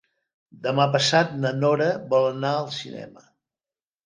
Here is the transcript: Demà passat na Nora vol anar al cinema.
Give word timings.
Demà 0.63 0.87
passat 0.95 1.35
na 1.43 1.51
Nora 1.65 1.91
vol 2.15 2.27
anar 2.31 2.55
al 2.63 2.73
cinema. 2.79 3.29